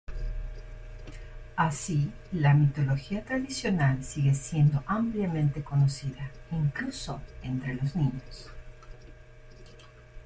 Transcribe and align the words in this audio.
Así, 1.57 2.11
la 2.31 2.55
mitología 2.55 3.23
tradicional 3.23 4.03
sigue 4.03 4.33
siendo 4.33 4.83
ampliamente 4.87 5.63
conocida, 5.63 6.31
incluso 6.49 7.21
entre 7.43 7.75
los 7.75 7.95
niños. 7.95 8.49